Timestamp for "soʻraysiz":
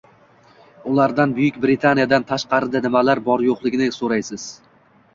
4.03-4.53